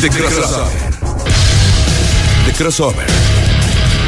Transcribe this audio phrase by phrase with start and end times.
[0.00, 0.70] The Crossover.
[2.46, 3.06] The Crossover.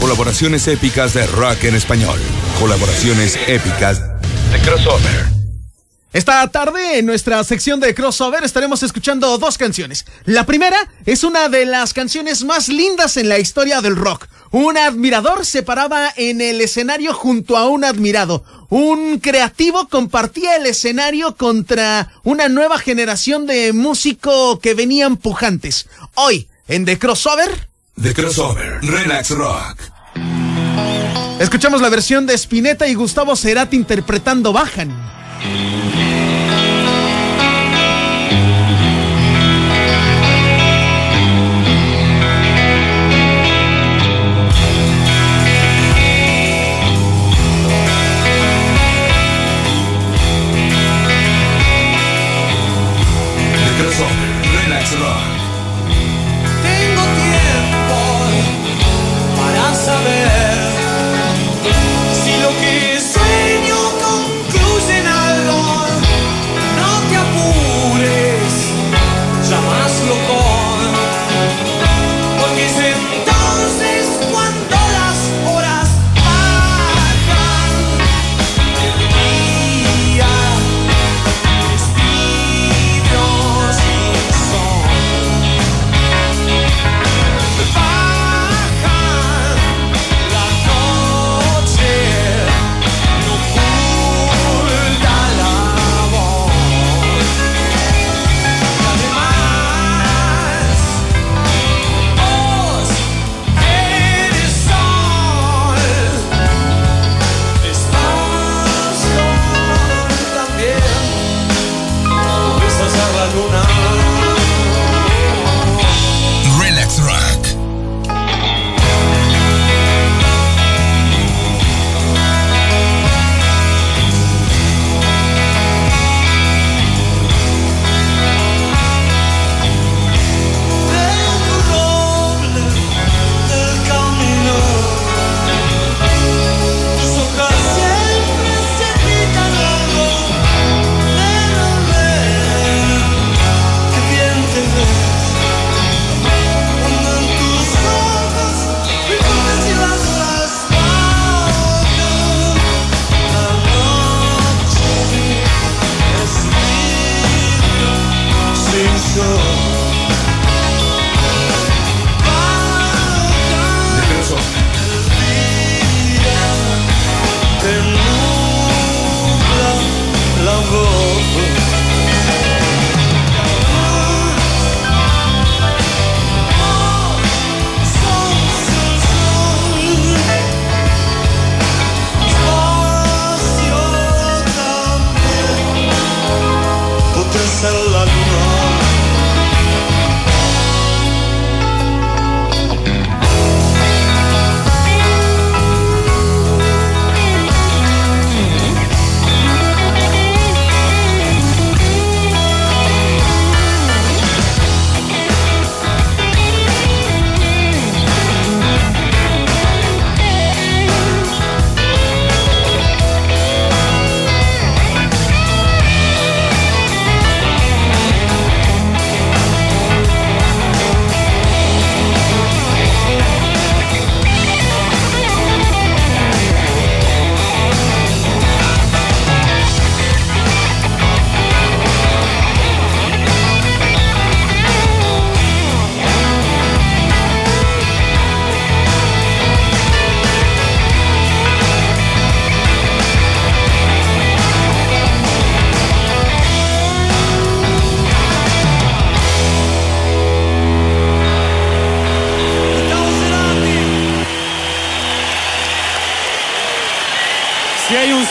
[0.00, 2.18] Colaboraciones épicas de rock en español.
[2.58, 4.00] Colaboraciones épicas
[4.50, 5.26] de Crossover.
[6.12, 10.06] Esta tarde en nuestra sección de crossover estaremos escuchando dos canciones.
[10.24, 14.26] La primera es una de las canciones más lindas en la historia del rock.
[14.50, 18.44] Un admirador se paraba en el escenario junto a un admirado.
[18.68, 25.88] Un creativo compartía el escenario contra una nueva generación de músicos que venían pujantes.
[26.14, 27.68] Hoy, en The Crossover.
[28.00, 28.80] The Crossover.
[28.82, 29.78] Relax Rock.
[31.38, 34.90] Escuchamos la versión de Spinetta y Gustavo Cerati interpretando Bajan.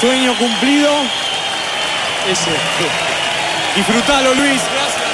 [0.00, 0.90] Sueño cumplido
[2.30, 2.50] ese.
[3.76, 4.60] Disfrútalo, Luis.
[4.72, 5.04] Gracias.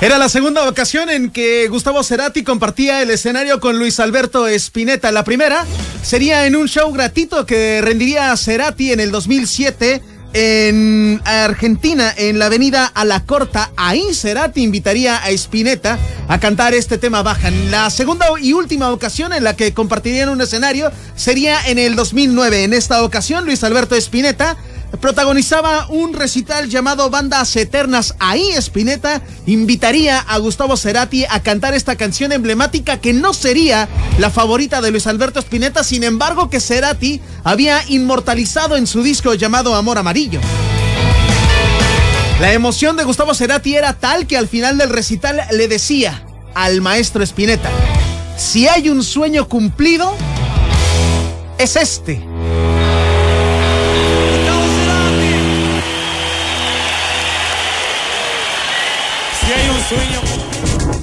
[0.00, 5.10] Era la segunda ocasión en que Gustavo Cerati compartía el escenario con Luis Alberto Spinetta.
[5.10, 5.64] La primera
[6.02, 10.02] sería en un show gratuito que rendiría Cerati en el 2007
[10.38, 13.70] en Argentina, en la avenida A la Corta.
[13.74, 15.98] Ahí Cerati invitaría a Spinetta
[16.28, 17.70] a cantar este tema Bajan.
[17.70, 22.64] La segunda y última ocasión en la que compartirían un escenario sería en el 2009.
[22.64, 24.58] En esta ocasión, Luis Alberto Spinetta
[25.00, 28.14] protagonizaba un recital llamado Bandas Eternas.
[28.18, 33.88] Ahí Spinetta invitaría a Gustavo Cerati a cantar esta canción emblemática que no sería
[34.18, 39.34] la favorita de Luis Alberto Spinetta, sin embargo que Cerati había inmortalizado en su disco
[39.34, 40.40] llamado Amor Amarillo.
[42.40, 46.80] La emoción de Gustavo Cerati era tal que al final del recital le decía al
[46.80, 47.70] maestro Spinetta,
[48.36, 50.14] si hay un sueño cumplido,
[51.58, 52.35] es este.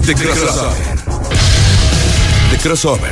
[0.06, 0.96] The Crossover.
[2.52, 3.12] The Crossover.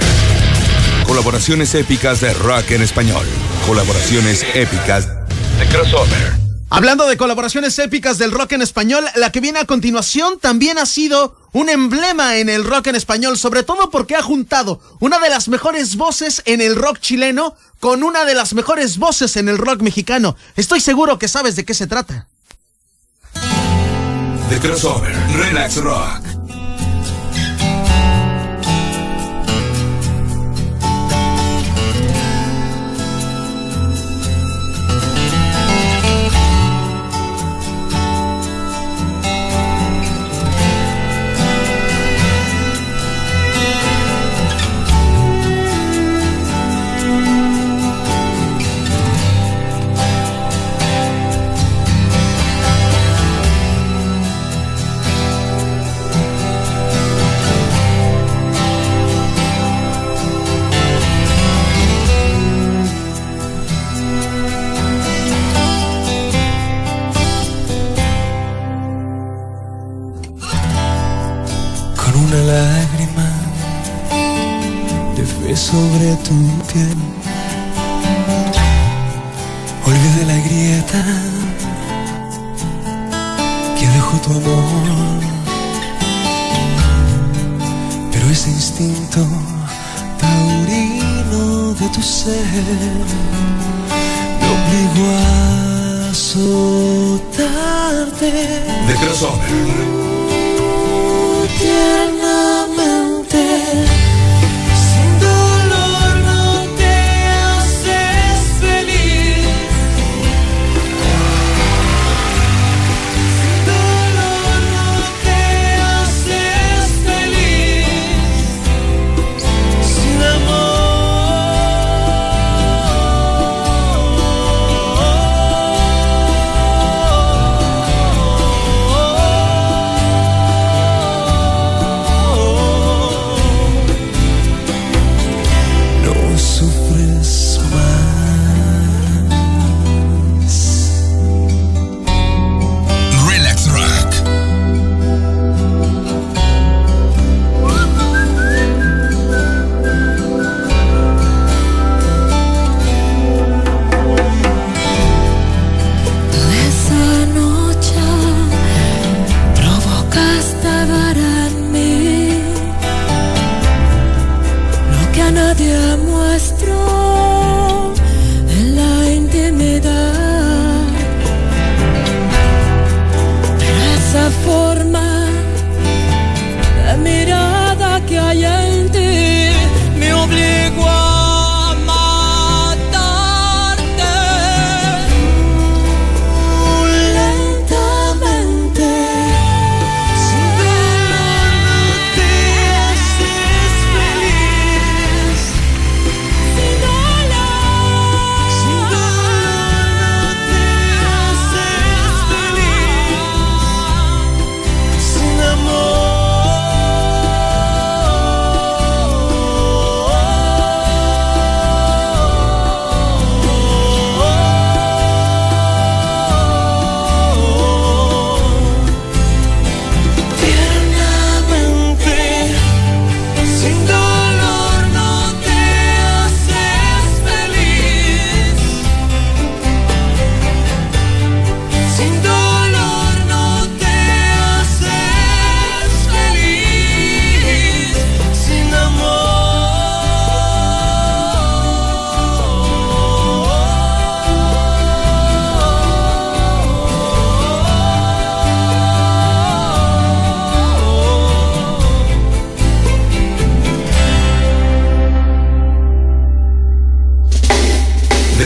[1.08, 3.26] Colaboraciones épicas de rock en español.
[3.66, 6.34] Colaboraciones épicas de Crossover.
[6.70, 10.86] Hablando de colaboraciones épicas del rock en español, la que viene a continuación también ha
[10.86, 15.30] sido un emblema en el rock en español, sobre todo porque ha juntado una de
[15.30, 19.58] las mejores voces en el rock chileno con una de las mejores voces en el
[19.58, 20.36] rock mexicano.
[20.58, 22.28] Estoy seguro que sabes de qué se trata.
[24.50, 25.16] The Crossover.
[25.38, 26.41] Relax Rock.
[75.52, 76.36] De fe sobre tu
[76.72, 76.98] piel.
[79.86, 81.04] Olvidé la grieta
[83.78, 85.22] que dejó tu amor.
[88.12, 89.22] Pero ese instinto
[90.20, 92.46] taurino de tu ser
[94.40, 97.52] me obligó a azotarte
[98.88, 99.92] The Crossover.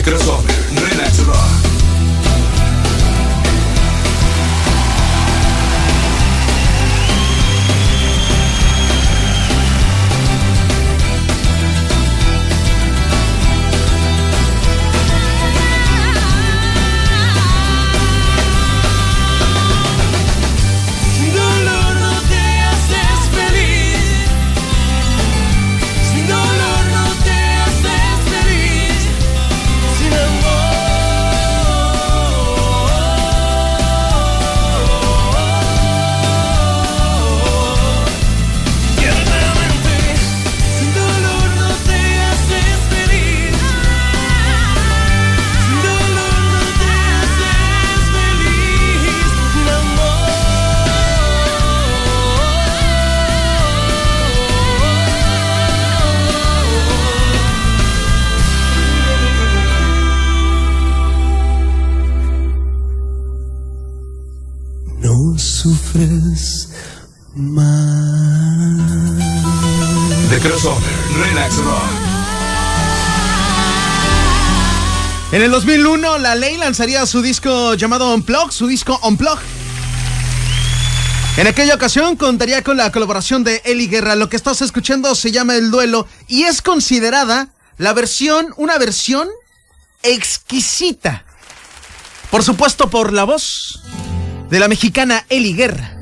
[0.06, 0.55] Microsoft
[70.30, 72.06] The Crossover, Relax Rock.
[75.32, 79.40] En el 2001, la ley lanzaría su disco llamado Unplug, su disco Unplug.
[81.38, 84.16] En aquella ocasión contaría con la colaboración de Eli Guerra.
[84.16, 89.28] Lo que estás escuchando se llama El Duelo y es considerada la versión, una versión
[90.02, 91.26] exquisita.
[92.32, 93.82] Por supuesto, por la voz
[94.50, 95.95] de la mexicana Eli Guerra.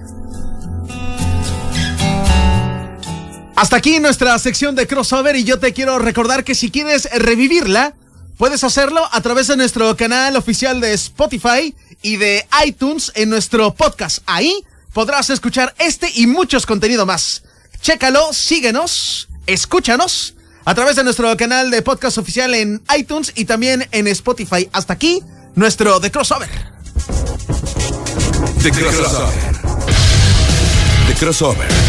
[3.56, 7.94] Hasta aquí nuestra sección de crossover y yo te quiero recordar que si quieres revivirla,
[8.38, 13.74] puedes hacerlo a través de nuestro canal oficial de Spotify y de iTunes en nuestro
[13.74, 14.20] podcast.
[14.26, 17.44] Ahí podrás escuchar este y muchos contenidos más.
[17.82, 20.34] Chécalo, síguenos, escúchanos
[20.66, 24.68] a través de nuestro canal de podcast oficial en iTunes y también en Spotify.
[24.74, 25.22] Hasta aquí
[25.56, 26.50] nuestro The Crossover.
[28.64, 29.34] The Crossover.
[31.08, 31.83] The Crossover.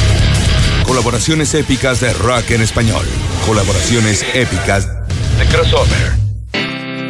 [0.84, 3.06] Colaboraciones épicas de rock en español.
[3.46, 4.86] Colaboraciones épicas
[5.38, 6.24] de Crossover.